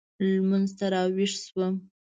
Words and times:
لمونځ 0.27 0.69
ته 0.77 0.85
راوېښ 0.93 1.33
شوم. 1.45 1.75